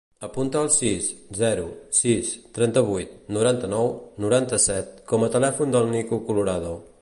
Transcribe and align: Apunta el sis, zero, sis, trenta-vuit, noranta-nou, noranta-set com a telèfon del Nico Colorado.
Apunta 0.27 0.61
el 0.63 0.69
sis, 0.75 1.09
zero, 1.41 1.65
sis, 1.97 2.31
trenta-vuit, 2.55 3.11
noranta-nou, 3.37 3.93
noranta-set 4.27 4.97
com 5.13 5.27
a 5.27 5.31
telèfon 5.37 5.77
del 5.77 5.91
Nico 5.97 6.23
Colorado. 6.33 6.75